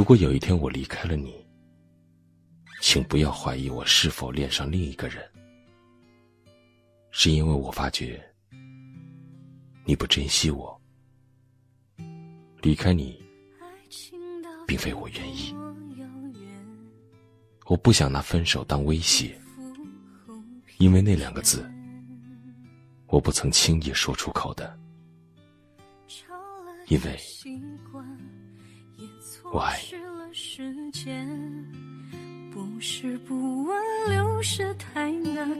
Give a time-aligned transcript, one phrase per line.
[0.00, 1.46] 如果有一天我离开了你，
[2.80, 5.22] 请不要怀疑我是否恋上另一个人，
[7.10, 8.18] 是因为我发觉
[9.84, 10.80] 你不珍惜我，
[12.62, 13.22] 离开你，
[14.66, 15.54] 并非我愿意。
[17.66, 19.38] 我不想拿分手当威胁，
[20.78, 21.70] 因为那两个字，
[23.08, 24.78] 我不曾轻易说出口的，
[26.88, 27.20] 因为。
[29.52, 30.00] 我爱你。
[32.52, 33.76] 不是不问
[34.08, 35.50] 流逝太难，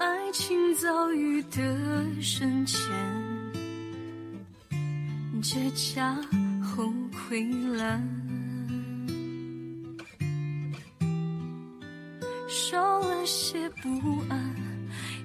[0.00, 2.80] 爱情遭遇的深浅，
[5.42, 6.14] 结痂
[6.62, 8.02] 后溃烂，
[12.48, 13.88] 少了些不
[14.28, 14.54] 安，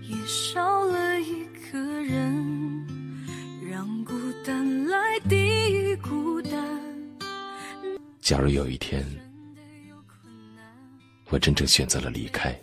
[0.01, 2.60] 也少了一个人，
[8.31, 9.05] 假如有一天，
[11.27, 12.57] 我真正选择了离开，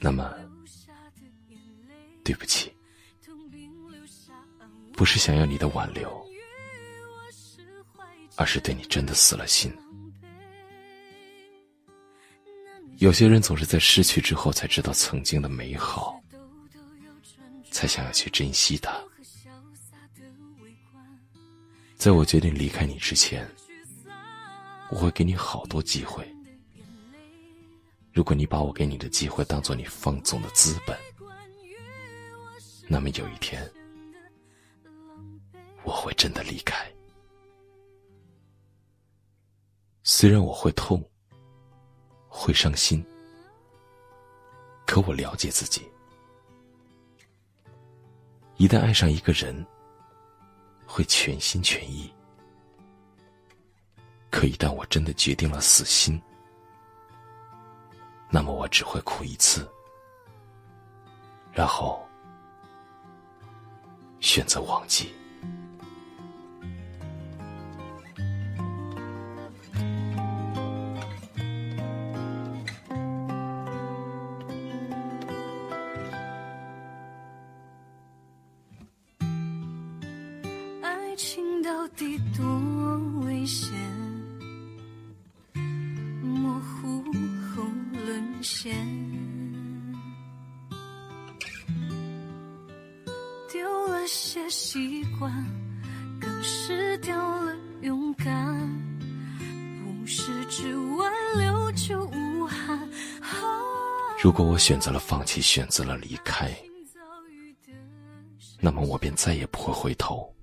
[0.00, 0.34] 那么，
[2.24, 2.74] 对不起，
[4.94, 6.26] 不是想要你的挽留，
[8.34, 9.72] 而是对你真的死了心。
[12.96, 16.20] 有些人总是在失去之后才知道曾经的美好，
[17.70, 19.00] 才想要去珍惜它。
[22.00, 23.46] 在我决定离开你之前，
[24.88, 26.26] 我会给你好多机会。
[28.10, 30.98] 如果你把我给你的机会当做你放纵的资本，
[32.88, 33.70] 那么有一天
[35.84, 36.90] 我会真的离开。
[40.02, 41.06] 虽然我会痛，
[42.28, 43.04] 会伤心，
[44.86, 45.82] 可我了解自己，
[48.56, 49.66] 一旦爱上一个人。
[50.92, 52.12] 会全心全意，
[54.28, 56.20] 可一旦我真的决定了死心，
[58.28, 59.70] 那么我只会哭一次，
[61.52, 62.04] 然后
[64.18, 65.14] 选择忘记。
[81.96, 83.72] 底多危险，
[86.22, 87.02] 模糊
[87.54, 87.62] 后
[87.92, 88.74] 沦陷，
[93.52, 95.32] 丢了些习惯，
[96.20, 98.56] 更失掉了勇敢。
[99.84, 102.88] 不是只挽留就无憾。
[104.22, 106.50] 如果我选择了放弃，选择了离开，
[108.60, 110.34] 那么我便再也不会回头。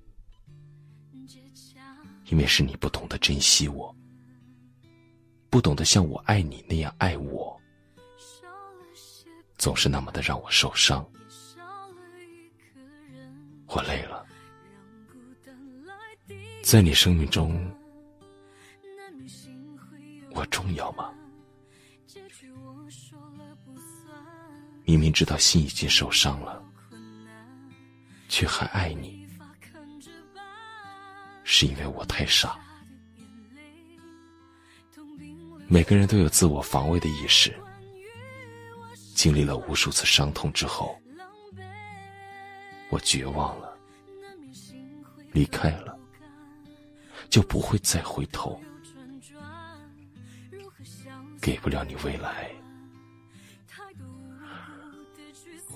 [2.30, 3.94] 因为是你不懂得珍惜我，
[5.50, 7.58] 不懂得像我爱你那样爱我，
[9.56, 11.06] 总是那么的让我受伤。
[13.66, 14.26] 我累了，
[16.62, 17.70] 在你生命中，
[20.32, 21.12] 我重要吗？
[24.84, 26.64] 明明知道心已经受伤了，
[28.28, 29.27] 却还爱你。
[31.50, 32.58] 是因为我太傻。
[35.66, 37.58] 每个人都有自我防卫的意识，
[39.14, 41.00] 经历了无数次伤痛之后，
[42.90, 43.74] 我绝望了，
[45.32, 45.98] 离开了，
[47.30, 48.60] 就不会再回头，
[51.40, 52.50] 给不了你未来，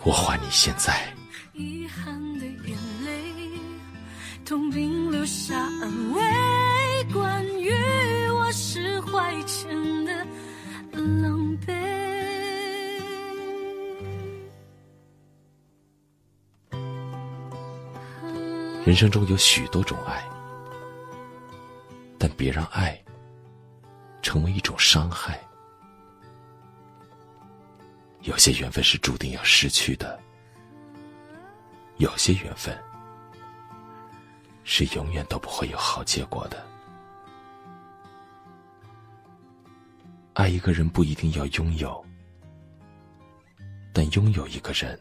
[0.04, 1.10] 我还你现在。
[4.44, 6.20] 痛并留下安慰，
[7.12, 7.70] 关于
[8.30, 10.26] 我释怀前的
[10.92, 11.72] 狼狈。
[18.84, 20.22] 人生中有许多种爱，
[22.18, 23.00] 但别让爱
[24.22, 25.40] 成为一种伤害。
[28.22, 30.20] 有些缘分是注定要失去的，
[31.98, 32.76] 有些缘分。
[34.64, 36.64] 是永远都不会有好结果的。
[40.34, 42.04] 爱一个人不一定要拥有，
[43.92, 44.98] 但拥有一个人，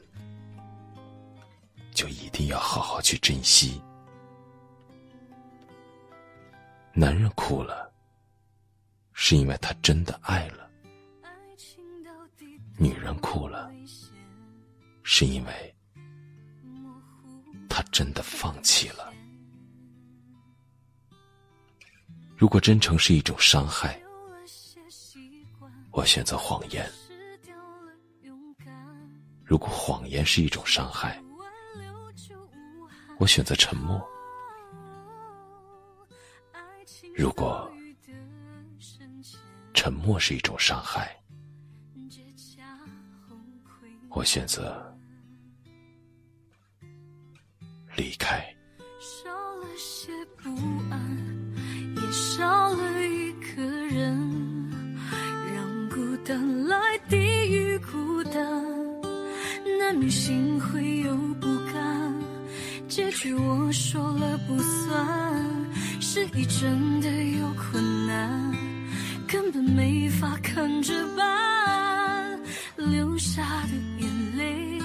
[1.93, 3.81] 就一定要好好去珍惜。
[6.93, 7.89] 男人哭了，
[9.13, 10.69] 是因为他真的爱了；
[12.77, 13.71] 女人哭了，
[15.03, 15.75] 是因为
[17.69, 19.13] 她真的放弃了。
[22.41, 24.01] 如果真诚是一种伤害，
[25.91, 26.83] 我选择谎言；
[29.45, 31.21] 如果谎言是一种伤害，
[33.19, 34.01] 我选择沉默；
[37.15, 37.71] 如果
[39.75, 41.15] 沉默是一种伤害，
[44.09, 44.97] 我选择
[47.95, 48.43] 离开。
[59.91, 62.15] 难免心会有不甘。
[62.87, 65.45] 结局我说了不算，
[65.99, 68.55] 是意真的有困难，
[69.27, 72.39] 根本没法看着办，
[72.77, 74.81] 流下的眼泪，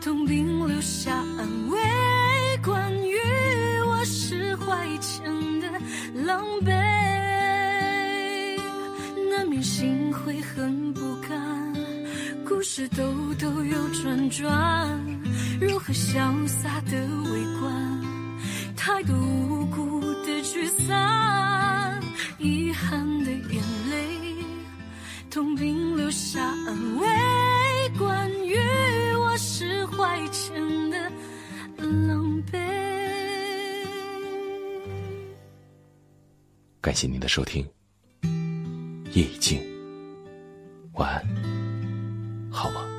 [0.00, 1.78] 痛并留下安慰。
[2.64, 3.14] 关于
[3.86, 5.68] 我释怀前的。
[6.26, 6.72] 狼狈，
[9.30, 11.67] 难免心会很不甘。
[12.58, 13.04] 故事兜
[13.38, 14.50] 兜又转转，
[15.60, 16.90] 如何潇洒的
[17.30, 18.02] 围观？
[18.76, 22.02] 太多无辜的聚散，
[22.36, 24.34] 遗憾的眼泪，
[25.30, 27.06] 痛并留下安慰。
[27.96, 28.56] 关于
[29.14, 30.60] 我释怀前
[30.90, 30.98] 的
[31.76, 32.58] 狼狈。
[36.80, 37.64] 感谢您的收听，
[39.12, 39.62] 夜已静，
[40.94, 41.22] 晚安，
[42.58, 42.97] 好吗？